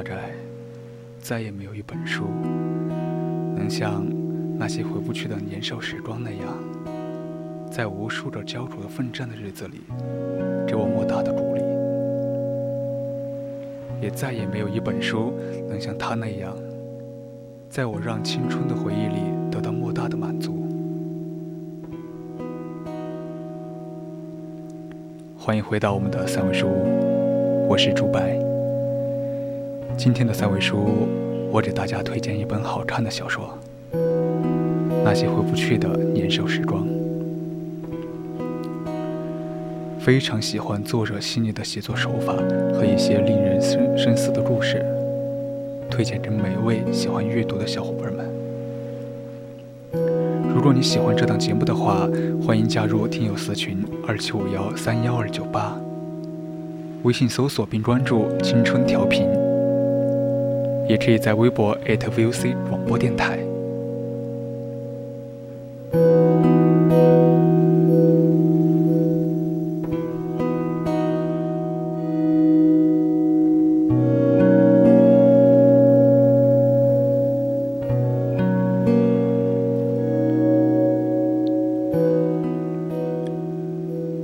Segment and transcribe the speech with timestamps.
[0.00, 0.30] 大概
[1.20, 2.24] 再也没有一本书
[3.54, 4.02] 能像
[4.58, 6.40] 那些回不去的年少时光那样，
[7.70, 9.82] 在无数个焦灼的奋战的日子里，
[10.66, 11.60] 给我莫大的鼓励。
[14.00, 15.34] 也再也没有一本书
[15.68, 16.56] 能像他那样，
[17.68, 20.66] 在我让青春的回忆里得到莫大的满足。
[25.36, 28.49] 欢迎回到我们的三味书屋，我是朱白。
[30.02, 31.06] 今天的三味书屋，
[31.52, 33.44] 我给大家推荐一本好看的小说，
[35.04, 36.82] 《那些回不去的年少时光》。
[39.98, 42.32] 非常喜欢作者细腻的写作手法
[42.72, 44.82] 和一些令人深深思的故事，
[45.90, 48.26] 推荐给每位喜欢阅读的小伙伴们。
[50.54, 52.08] 如果你喜欢这档节目的话，
[52.42, 55.78] 欢迎加入听友私群二七五幺三幺二九八，
[57.02, 59.28] 微信搜索并关注“青春调频”。
[60.90, 63.38] 也可以在微博 @VOC 广播电台。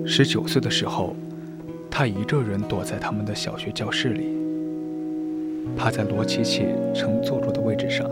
[0.04, 1.14] 十九岁的时候，
[1.88, 4.35] 他一个人躲在他们的小学教室里。
[5.74, 8.06] 趴在罗琪琪曾坐过的位置上，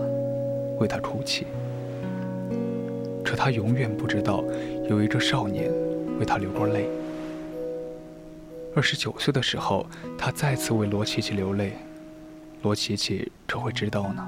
[0.79, 1.47] 为她哭泣。
[3.23, 4.45] 可他永远不知道，
[4.89, 5.73] 有一个少年
[6.19, 6.89] 为他流过泪。
[8.77, 9.87] 二十九岁的时候，
[10.19, 11.73] 他再次为罗琪琪流泪，
[12.63, 14.27] 罗琪琪可会知道呢？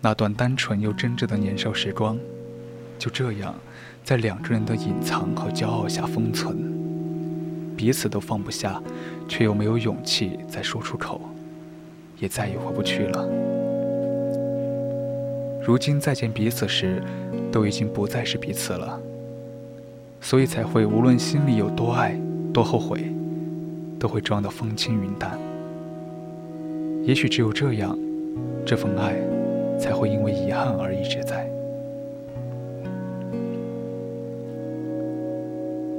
[0.00, 2.16] 那段单纯又真挚的年少时光，
[2.98, 3.54] 就这样，
[4.04, 6.85] 在两个人的隐藏和骄傲下封存。
[7.76, 8.82] 彼此都放不下，
[9.28, 11.20] 却又没有勇气再说出口，
[12.18, 13.28] 也再也回不去了。
[15.62, 17.02] 如今再见彼此时，
[17.52, 18.98] 都已经不再是彼此了，
[20.20, 22.18] 所以才会无论心里有多爱、
[22.52, 23.12] 多后悔，
[23.98, 25.38] 都会装得风轻云淡。
[27.04, 27.98] 也许只有这样，
[28.64, 29.16] 这份爱
[29.78, 31.48] 才会因为遗憾而一直在。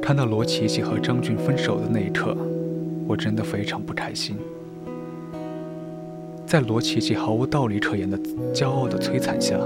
[0.07, 2.33] 看到罗琪琪和张俊分手的那一刻，
[3.05, 4.37] 我真的非常不开心。
[6.45, 8.17] 在罗琪琪毫无道理可言的
[8.53, 9.59] 骄傲的摧残下，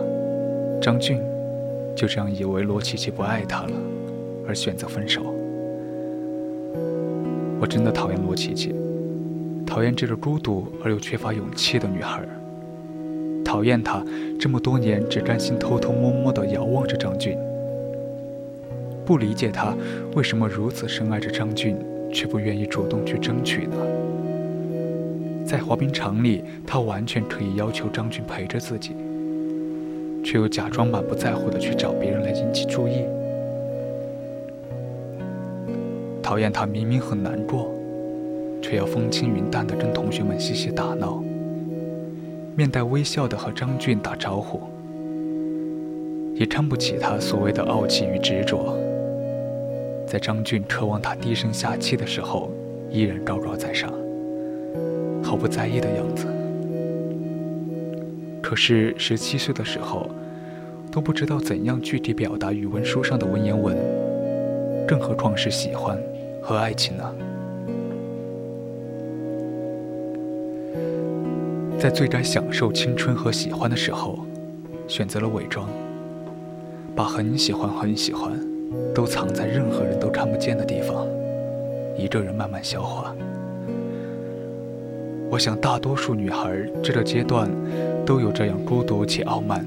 [0.81, 1.19] 张俊
[1.95, 3.71] 就这样以为罗琪琪不爱他了，
[4.47, 5.21] 而选择分手。
[7.59, 8.73] 我真的讨厌罗琪琪，
[9.63, 12.19] 讨厌这个孤独而又缺乏勇气的女孩，
[13.45, 14.03] 讨厌她
[14.39, 17.37] 这么多年只甘心偷偷摸摸地遥望着张俊。
[19.11, 19.75] 不理解他
[20.15, 21.75] 为什么如此深爱着张俊，
[22.13, 23.75] 却不愿意主动去争取呢？
[25.45, 28.91] 在滑冰场里，他完全可以要求张俊陪着自己，
[30.23, 33.03] 却又假装满不在乎的去找别人来引起注意。
[36.23, 37.69] 讨厌他明明很难过，
[38.61, 41.21] 却要风轻云淡的跟同学们嬉戏打闹，
[42.55, 44.61] 面带微笑的和张俊打招呼，
[46.35, 48.80] 也看不起他所谓的傲气与执着。
[50.11, 52.51] 在张俊渴望他低声下气的时候，
[52.89, 53.89] 依然高高在上，
[55.23, 56.27] 毫不在意的样子。
[58.41, 60.05] 可是十七岁的时候，
[60.91, 63.73] 都不知道怎样具体表达语文书上的文言文，
[64.85, 65.97] 更何况是喜欢
[66.41, 67.15] 和爱情呢？
[71.79, 74.19] 在最该享受青春和喜欢的时候，
[74.89, 75.69] 选择了伪装，
[76.93, 78.50] 把很喜欢很喜欢。
[78.93, 81.07] 都藏在任何人都看不见的地方，
[81.97, 83.15] 一个人慢慢消化。
[85.29, 86.51] 我想，大多数女孩
[86.83, 87.49] 这个阶段
[88.05, 89.65] 都有这样孤独且傲慢、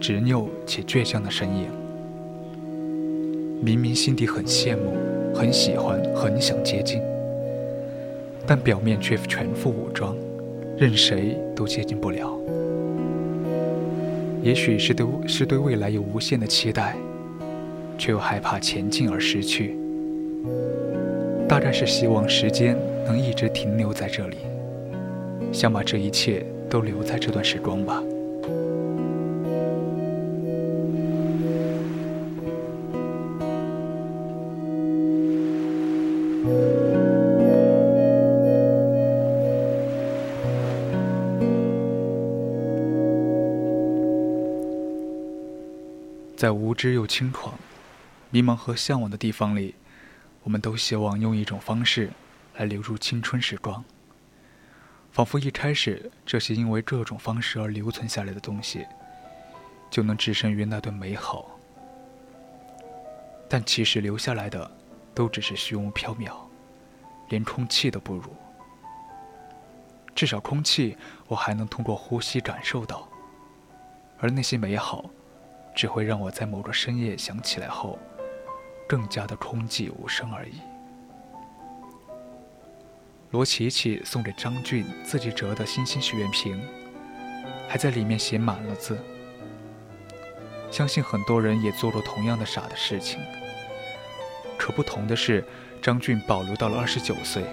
[0.00, 1.66] 执拗且倔强的身影。
[3.62, 4.94] 明明心底很羡慕、
[5.34, 7.02] 很喜欢、很想接近，
[8.46, 10.16] 但表面却全副武装，
[10.78, 12.38] 任谁都接近不了。
[14.42, 16.96] 也许是对是对未来有无限的期待，
[17.98, 19.76] 却又害怕前进而失去。
[21.48, 24.38] 大概是希望时间能一直停留在这里，
[25.52, 28.02] 想把这一切都留在这段时光吧。
[46.36, 47.54] 在无知又轻狂、
[48.34, 49.76] 迷茫和向往的地方里，
[50.42, 52.10] 我们都希望用一种方式
[52.56, 53.84] 来留住青春时光。
[55.12, 58.84] 仿佛一开始，这些因为这种方式而留存下来的东西，
[59.88, 61.48] 就能置身于那段美好。
[63.48, 64.68] 但其实留下来的，
[65.14, 66.34] 都只是虚无缥缈，
[67.28, 68.34] 连空气都不如。
[70.12, 70.98] 至少空气，
[71.28, 73.08] 我还能通过呼吸感受到，
[74.18, 75.08] 而那些美好。
[75.72, 77.98] 只会让我在某个深夜想起来后，
[78.88, 80.60] 更加的空寂无声而已。
[83.30, 86.60] 罗琪琪送给张俊自己折的星星许愿瓶，
[87.68, 88.96] 还在里面写满了字。
[90.70, 93.20] 相信很多人也做过同样的傻的事情，
[94.56, 95.44] 可不同的是，
[95.82, 97.44] 张俊保留到了二十九岁。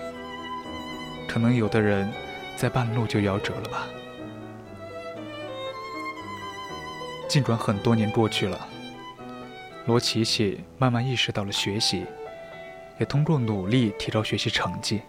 [1.28, 2.12] 可能有的人
[2.58, 3.88] 在半路就夭折了吧。
[7.28, 8.68] 尽管很多年过去了，
[9.86, 12.06] 罗琪琪慢慢意识到了学习，
[13.00, 15.02] 也通过努力提高学习成绩。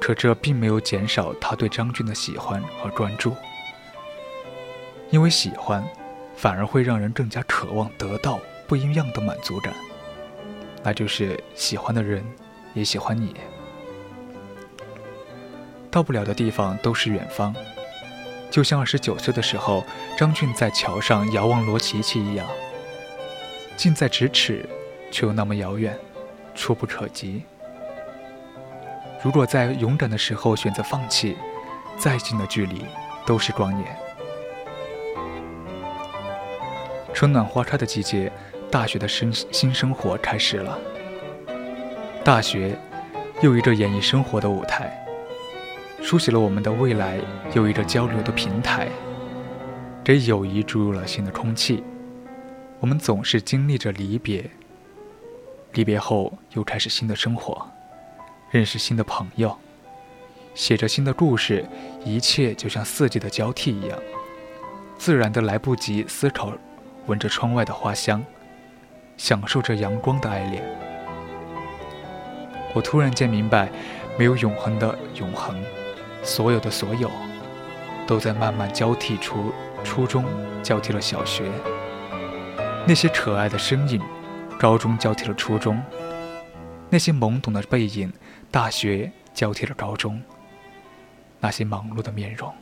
[0.00, 3.34] 可这并没有减少他对张俊的喜欢和关注，
[5.10, 5.82] 因为喜欢，
[6.36, 9.72] 反而会让人更加渴望得到不一样的满足感，
[10.82, 12.22] 那就是喜欢的人
[12.74, 13.34] 也喜欢你。
[15.90, 17.54] 到不了的地方都是远方。
[18.50, 19.82] 就像二十九岁的时候，
[20.18, 22.46] 张俊在桥上遥望罗琪琪一样，
[23.76, 24.64] 近在咫尺，
[25.10, 25.98] 却又那么遥远，
[26.54, 27.42] 触不可及。
[29.22, 31.36] 如果在勇敢的时候选择放弃，
[31.96, 32.84] 再近的距离
[33.26, 33.96] 都是光年。
[37.12, 38.30] 春暖花开的季节，
[38.70, 40.78] 大学的生新生活开始了。
[42.24, 42.76] 大学，
[43.40, 44.92] 又一个演绎生活的舞台。
[46.00, 47.18] 书写了我们的未来，
[47.54, 48.88] 又一个交流的平台，
[50.04, 51.82] 给友谊注入了新的空气。
[52.84, 54.44] 我们总是经历着离别，
[55.72, 57.66] 离别后又开始新的生活，
[58.50, 59.56] 认识新的朋友，
[60.54, 61.64] 写着新的故事。
[62.04, 63.98] 一切就像四季的交替一样，
[64.98, 66.52] 自然的来不及思考，
[67.06, 68.22] 闻着窗外的花香，
[69.16, 70.62] 享受着阳光的爱恋。
[72.74, 73.70] 我突然间明白，
[74.18, 75.58] 没有永恒的永恒。
[76.22, 77.10] 所有的所有，
[78.06, 80.26] 都在慢慢交替出初中，
[80.62, 81.44] 交替了小学；
[82.86, 84.00] 那些可爱的身影，
[84.58, 85.74] 高中交替了初中；
[86.90, 88.12] 那些懵懂的背影，
[88.50, 90.20] 大学交替了高中；
[91.40, 92.52] 那些忙碌的面容，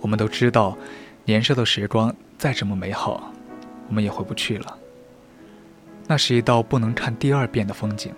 [0.00, 0.76] 我们都知道，
[1.26, 3.30] 年少的时光再怎么美好，
[3.88, 4.78] 我们也回不去了。
[6.06, 8.14] 那是一道不能看第二遍的风景。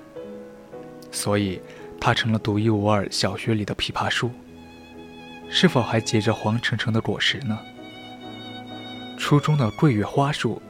[1.11, 1.61] 所以，
[2.01, 4.31] 它成了独一无二小学里的枇杷树。
[5.49, 7.59] 是否还结着黄澄澄的果实呢？
[9.21, 10.61] 初中的桂月花树，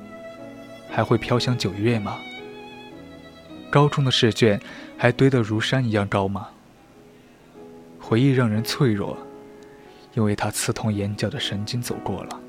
[0.90, 2.19] 还会飘香九月吗？
[3.71, 4.61] 高中的试卷，
[4.99, 6.49] 还堆得如山一样高吗？
[8.00, 9.16] 回忆让人脆弱，
[10.14, 12.40] 因为它刺痛眼角的神经走过了，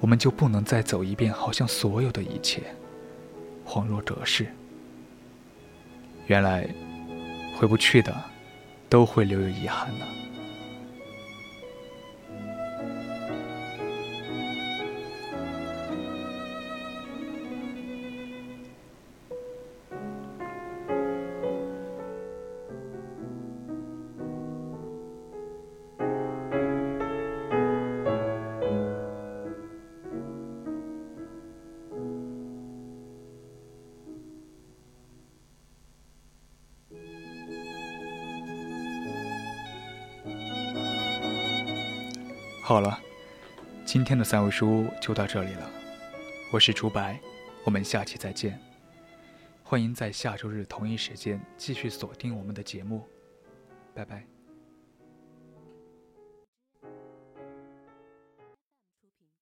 [0.00, 2.62] 我们就不能再走一遍，好像所有的一切，
[3.64, 4.48] 恍若隔世。
[6.26, 6.68] 原来，
[7.56, 8.14] 回不去的，
[8.88, 10.04] 都会留有遗憾呢。
[42.68, 43.00] 好了，
[43.86, 45.70] 今天的三味书屋就到这里了。
[46.52, 47.18] 我是竹白，
[47.64, 48.60] 我们下期再见。
[49.62, 53.08] 欢迎在下周日同一时间继续锁定我们的节目，
[53.94, 54.37] 拜拜。